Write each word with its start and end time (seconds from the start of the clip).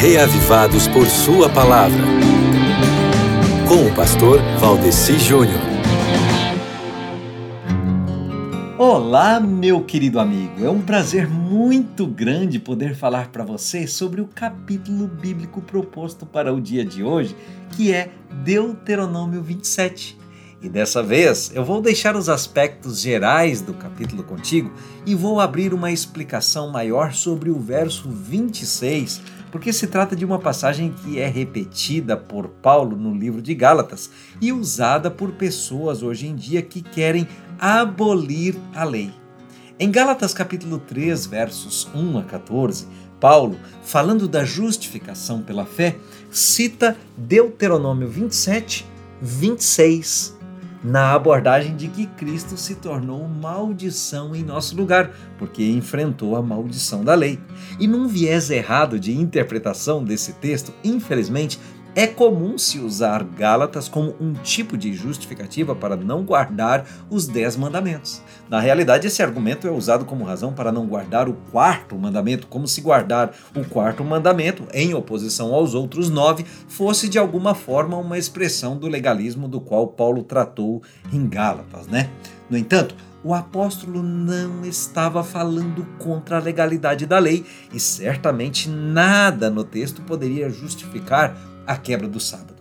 reavivados 0.00 0.86
por 0.86 1.08
Sua 1.08 1.48
palavra. 1.48 2.04
Com 3.66 3.84
o 3.84 3.94
pastor 3.96 4.40
Valdeci 4.60 5.18
Júnior. 5.18 5.58
Olá, 8.78 9.40
meu 9.40 9.82
querido 9.82 10.20
amigo. 10.20 10.64
É 10.64 10.70
um 10.70 10.80
prazer 10.80 11.28
muito 11.28 12.06
grande 12.06 12.60
poder 12.60 12.94
falar 12.94 13.32
para 13.32 13.42
você 13.42 13.88
sobre 13.88 14.20
o 14.20 14.28
capítulo 14.28 15.08
bíblico 15.08 15.60
proposto 15.60 16.24
para 16.24 16.54
o 16.54 16.60
dia 16.60 16.84
de 16.84 17.02
hoje, 17.02 17.34
que 17.72 17.92
é 17.92 18.12
Deuteronômio 18.44 19.42
27. 19.42 20.16
E 20.60 20.68
dessa 20.68 21.04
vez 21.04 21.52
eu 21.54 21.64
vou 21.64 21.80
deixar 21.80 22.16
os 22.16 22.28
aspectos 22.28 23.00
gerais 23.00 23.60
do 23.60 23.72
capítulo 23.72 24.24
contigo 24.24 24.72
e 25.06 25.14
vou 25.14 25.38
abrir 25.38 25.72
uma 25.72 25.92
explicação 25.92 26.68
maior 26.68 27.12
sobre 27.12 27.48
o 27.48 27.60
verso 27.60 28.10
26, 28.10 29.20
porque 29.52 29.72
se 29.72 29.86
trata 29.86 30.16
de 30.16 30.24
uma 30.24 30.40
passagem 30.40 30.92
que 30.92 31.20
é 31.20 31.28
repetida 31.28 32.16
por 32.16 32.48
Paulo 32.48 32.96
no 32.96 33.14
livro 33.14 33.40
de 33.40 33.54
Gálatas 33.54 34.10
e 34.40 34.52
usada 34.52 35.08
por 35.08 35.30
pessoas 35.32 36.02
hoje 36.02 36.26
em 36.26 36.34
dia 36.34 36.60
que 36.60 36.82
querem 36.82 37.28
abolir 37.56 38.56
a 38.74 38.82
lei. 38.82 39.12
Em 39.78 39.92
Gálatas 39.92 40.34
capítulo 40.34 40.78
3, 40.78 41.24
versos 41.26 41.88
1 41.94 42.18
a 42.18 42.24
14, 42.24 42.88
Paulo, 43.20 43.56
falando 43.80 44.26
da 44.26 44.44
justificação 44.44 45.40
pela 45.40 45.64
fé, 45.64 45.96
cita 46.32 46.96
Deuteronômio 47.16 48.08
27, 48.08 48.84
26 49.22 50.37
na 50.82 51.12
abordagem 51.12 51.76
de 51.76 51.88
que 51.88 52.06
Cristo 52.06 52.56
se 52.56 52.76
tornou 52.76 53.28
maldição 53.28 54.34
em 54.34 54.44
nosso 54.44 54.76
lugar, 54.76 55.10
porque 55.38 55.64
enfrentou 55.64 56.36
a 56.36 56.42
maldição 56.42 57.04
da 57.04 57.14
lei. 57.14 57.38
E 57.78 57.86
num 57.86 58.06
viés 58.06 58.50
errado 58.50 58.98
de 58.98 59.16
interpretação 59.16 60.04
desse 60.04 60.34
texto, 60.34 60.72
infelizmente, 60.84 61.58
é 61.94 62.06
comum 62.06 62.56
se 62.56 62.78
usar 62.78 63.24
Gálatas 63.24 63.88
como 63.88 64.14
um 64.20 64.32
tipo 64.32 64.76
de 64.76 64.92
justificativa 64.92 65.74
para 65.74 65.96
não 65.96 66.24
guardar 66.24 66.86
os 67.10 67.26
dez 67.26 67.56
mandamentos. 67.56 68.22
Na 68.48 68.60
realidade, 68.60 69.06
esse 69.06 69.22
argumento 69.22 69.66
é 69.66 69.70
usado 69.70 70.04
como 70.04 70.24
razão 70.24 70.52
para 70.52 70.70
não 70.70 70.86
guardar 70.86 71.28
o 71.28 71.34
quarto 71.50 71.96
mandamento, 71.96 72.46
como 72.46 72.68
se 72.68 72.80
guardar 72.80 73.32
o 73.54 73.64
quarto 73.64 74.04
mandamento, 74.04 74.64
em 74.72 74.94
oposição 74.94 75.52
aos 75.52 75.74
outros 75.74 76.08
nove, 76.08 76.44
fosse 76.68 77.08
de 77.08 77.18
alguma 77.18 77.54
forma 77.54 77.96
uma 77.96 78.18
expressão 78.18 78.76
do 78.76 78.86
legalismo 78.86 79.48
do 79.48 79.60
qual 79.60 79.88
Paulo 79.88 80.22
tratou 80.22 80.82
em 81.12 81.28
Gálatas, 81.28 81.86
né? 81.86 82.10
No 82.48 82.56
entanto, 82.56 82.94
o 83.22 83.34
apóstolo 83.34 84.02
não 84.02 84.64
estava 84.64 85.24
falando 85.24 85.84
contra 85.98 86.36
a 86.36 86.40
legalidade 86.40 87.04
da 87.04 87.18
lei 87.18 87.44
e 87.72 87.80
certamente 87.80 88.68
nada 88.68 89.50
no 89.50 89.64
texto 89.64 90.02
poderia 90.02 90.48
justificar 90.48 91.36
a 91.68 91.76
quebra 91.76 92.08
do 92.08 92.18
sábado. 92.18 92.56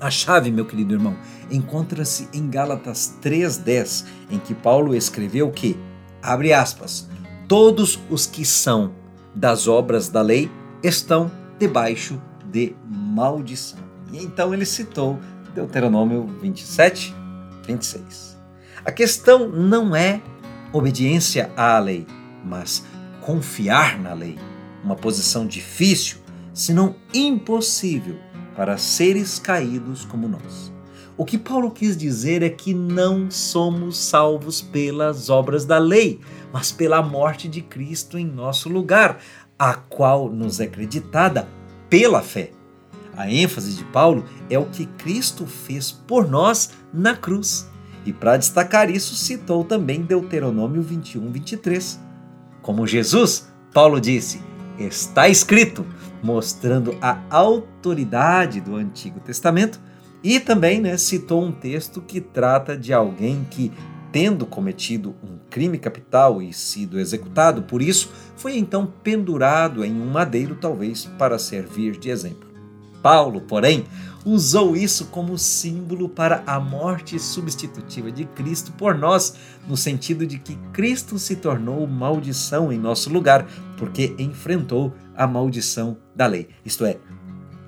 A 0.00 0.08
chave, 0.08 0.50
meu 0.52 0.64
querido 0.64 0.94
irmão, 0.94 1.16
encontra-se 1.50 2.28
em 2.32 2.48
Gálatas 2.48 3.18
3:10, 3.20 4.06
em 4.30 4.38
que 4.38 4.54
Paulo 4.54 4.94
escreveu 4.94 5.50
que, 5.50 5.76
abre 6.22 6.52
aspas, 6.52 7.08
todos 7.48 7.98
os 8.08 8.26
que 8.26 8.44
são 8.44 8.94
das 9.34 9.66
obras 9.66 10.08
da 10.08 10.22
lei 10.22 10.50
estão 10.82 11.30
debaixo 11.58 12.22
de 12.50 12.74
maldição. 12.88 13.80
E 14.12 14.18
então 14.18 14.54
ele 14.54 14.64
citou 14.64 15.18
Deuteronômio 15.54 16.26
27, 16.40 17.14
26. 17.66 18.38
A 18.84 18.92
questão 18.92 19.48
não 19.48 19.94
é 19.94 20.22
obediência 20.72 21.52
à 21.56 21.78
lei, 21.78 22.06
mas 22.44 22.84
confiar 23.20 23.98
na 24.00 24.14
lei. 24.14 24.38
Uma 24.82 24.96
posição 24.96 25.46
difícil, 25.46 26.18
se 26.60 26.74
não 26.74 26.94
impossível, 27.14 28.16
para 28.54 28.76
seres 28.76 29.38
caídos 29.38 30.04
como 30.04 30.28
nós. 30.28 30.70
O 31.16 31.24
que 31.24 31.38
Paulo 31.38 31.70
quis 31.70 31.96
dizer 31.96 32.42
é 32.42 32.50
que 32.50 32.74
não 32.74 33.30
somos 33.30 33.96
salvos 33.96 34.60
pelas 34.60 35.30
obras 35.30 35.64
da 35.64 35.78
lei, 35.78 36.20
mas 36.52 36.70
pela 36.70 37.00
morte 37.00 37.48
de 37.48 37.62
Cristo 37.62 38.18
em 38.18 38.26
nosso 38.26 38.68
lugar, 38.68 39.20
a 39.58 39.72
qual 39.72 40.28
nos 40.28 40.60
é 40.60 40.64
acreditada 40.64 41.48
pela 41.88 42.20
fé. 42.20 42.50
A 43.16 43.30
ênfase 43.30 43.72
de 43.72 43.84
Paulo 43.84 44.26
é 44.50 44.58
o 44.58 44.66
que 44.66 44.84
Cristo 44.84 45.46
fez 45.46 45.90
por 45.90 46.28
nós 46.28 46.72
na 46.92 47.16
cruz. 47.16 47.70
E 48.04 48.12
para 48.12 48.36
destacar 48.36 48.90
isso, 48.90 49.14
citou 49.14 49.64
também 49.64 50.02
Deuteronômio 50.02 50.82
21, 50.82 51.32
23. 51.32 51.98
Como 52.60 52.86
Jesus, 52.86 53.50
Paulo 53.72 53.98
disse: 53.98 54.49
Está 54.80 55.28
escrito 55.28 55.84
mostrando 56.22 56.96
a 57.02 57.22
autoridade 57.30 58.60
do 58.60 58.76
Antigo 58.76 59.20
Testamento 59.20 59.80
e 60.22 60.40
também 60.40 60.80
né, 60.80 60.96
citou 60.96 61.44
um 61.44 61.52
texto 61.52 62.00
que 62.00 62.20
trata 62.20 62.76
de 62.76 62.92
alguém 62.92 63.46
que, 63.50 63.72
tendo 64.12 64.44
cometido 64.46 65.14
um 65.22 65.38
crime 65.48 65.78
capital 65.78 66.40
e 66.40 66.52
sido 66.52 66.98
executado 66.98 67.62
por 67.62 67.82
isso, 67.82 68.10
foi 68.36 68.56
então 68.56 68.92
pendurado 69.02 69.84
em 69.84 69.92
um 69.92 70.10
madeiro, 70.10 70.54
talvez 70.54 71.04
para 71.04 71.38
servir 71.38 71.98
de 71.98 72.10
exemplo. 72.10 72.49
Paulo, 73.02 73.40
porém, 73.40 73.84
usou 74.24 74.76
isso 74.76 75.06
como 75.06 75.38
símbolo 75.38 76.08
para 76.08 76.42
a 76.46 76.60
morte 76.60 77.18
substitutiva 77.18 78.12
de 78.12 78.24
Cristo 78.26 78.72
por 78.72 78.94
nós, 78.94 79.34
no 79.66 79.76
sentido 79.76 80.26
de 80.26 80.38
que 80.38 80.56
Cristo 80.72 81.18
se 81.18 81.36
tornou 81.36 81.86
maldição 81.86 82.72
em 82.72 82.78
nosso 82.78 83.10
lugar, 83.10 83.46
porque 83.76 84.14
enfrentou 84.18 84.92
a 85.16 85.26
maldição 85.26 85.96
da 86.14 86.26
lei, 86.26 86.48
isto 86.64 86.84
é, 86.84 86.98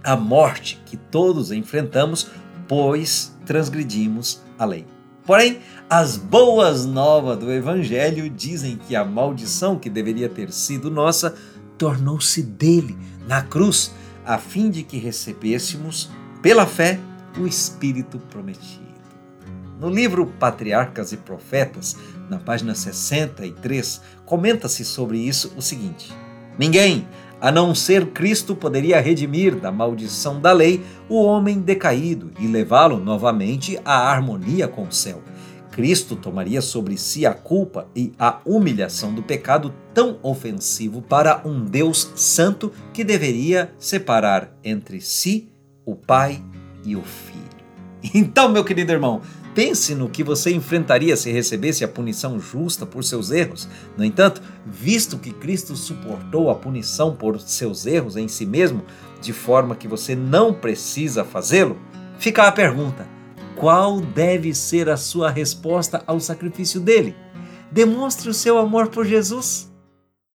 a 0.04 0.16
morte 0.16 0.82
que 0.84 0.97
todos 0.97 1.53
enfrentamos, 1.53 2.28
pois 2.69 3.37
transgredimos 3.47 4.43
a 4.59 4.64
lei. 4.64 4.87
Porém, 5.25 5.60
as 5.88 6.16
boas 6.16 6.84
novas 6.84 7.38
do 7.38 7.53
Evangelho 7.53 8.28
dizem 8.28 8.76
que 8.76 8.97
a 8.97 9.04
maldição 9.04 9.78
que 9.78 9.88
deveria 9.88 10.28
ter 10.28 10.50
sido 10.50 10.91
nossa 10.91 11.34
tornou-se 11.78 12.43
dele 12.43 12.97
na 13.26 13.43
cruz, 13.43 13.93
a 14.25 14.38
fim 14.38 14.71
de 14.71 14.83
que 14.83 14.99
recebêssemos 14.99 16.10
pela 16.41 16.66
fé, 16.66 16.99
o 17.38 17.47
Espírito 17.47 18.19
prometido. 18.19 18.83
No 19.81 19.88
livro 19.88 20.27
Patriarcas 20.38 21.12
e 21.12 21.16
Profetas, 21.16 21.97
na 22.28 22.38
página 22.38 22.75
63, 22.75 24.00
comenta-se 24.25 24.84
sobre 24.84 25.19
isso 25.19 25.53
o 25.56 25.62
seguinte: 25.62 26.12
Ninguém, 26.59 27.06
a 27.41 27.50
não 27.50 27.75
ser 27.75 28.06
Cristo, 28.06 28.55
poderia 28.55 29.00
redimir 29.00 29.56
da 29.56 29.72
maldição 29.72 30.41
da 30.41 30.53
lei 30.53 30.84
o 31.09 31.22
homem 31.22 31.59
decaído 31.61 32.31
e 32.38 32.47
levá-lo 32.47 32.99
novamente 32.99 33.78
à 33.84 34.09
harmonia 34.11 34.69
com 34.69 34.84
o 34.84 34.93
céu. 34.93 35.21
Cristo 35.72 36.15
tomaria 36.15 36.60
sobre 36.60 36.99
si 36.99 37.25
a 37.25 37.33
culpa 37.33 37.88
e 37.97 38.12
a 38.19 38.41
humilhação 38.44 39.12
do 39.12 39.22
pecado 39.22 39.75
tão 39.94 40.19
ofensivo 40.22 41.00
para 41.00 41.41
um 41.47 41.65
Deus 41.65 42.12
santo 42.15 42.71
que 42.93 43.03
deveria 43.03 43.72
separar 43.78 44.55
entre 44.62 45.00
si 45.00 45.49
o 45.84 45.97
Pai 45.97 46.43
e 46.84 46.94
o 46.94 47.03
Filho. 47.03 47.43
Então, 48.15 48.49
meu 48.49 48.65
querido 48.65 48.91
irmão, 48.91 49.22
pense 49.55 49.94
no 49.94 50.09
que 50.09 50.25
você 50.25 50.53
enfrentaria 50.53 51.16
se 51.16 51.31
recebesse 51.31 51.84
a 51.84 51.88
punição 51.88 52.38
justa 52.41 52.84
por 52.84 53.05
seus 53.05 53.31
erros. 53.31 53.69
No 53.97 54.05
entanto, 54.05 54.43
visto 54.66 55.16
que 55.16 55.32
Cristo 55.32 55.77
suportou 55.77 56.50
a 56.50 56.55
punição 56.55 57.15
por 57.15 57.41
seus 57.41 57.87
erros 57.87 58.16
em 58.16 58.27
si 58.27 58.44
mesmo, 58.44 58.82
de 59.21 59.32
forma 59.32 59.77
que 59.77 59.87
você 59.87 60.16
não 60.16 60.53
precisa 60.53 61.25
fazê-lo, 61.25 61.78
fica 62.19 62.43
a 62.43 62.53
pergunta: 62.53 63.06
qual 63.56 64.00
deve 64.00 64.54
ser 64.54 64.88
a 64.88 64.96
sua 64.96 65.30
resposta 65.30 66.02
ao 66.06 66.20
sacrifício 66.20 66.80
dele? 66.80 67.16
Demonstre 67.70 68.28
o 68.28 68.34
seu 68.34 68.58
amor 68.58 68.88
por 68.88 69.06
Jesus. 69.06 69.72